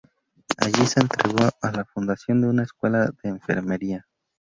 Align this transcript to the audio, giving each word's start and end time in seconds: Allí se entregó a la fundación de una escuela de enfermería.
Allí 0.57 0.87
se 0.87 0.99
entregó 0.99 1.47
a 1.61 1.71
la 1.71 1.85
fundación 1.85 2.41
de 2.41 2.47
una 2.47 2.63
escuela 2.63 3.13
de 3.21 3.29
enfermería. 3.29 4.07